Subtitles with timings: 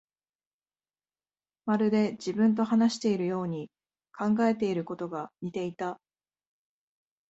[1.67, 3.69] まるで自分と話しているように、
[4.17, 6.01] 考えていることが似ていた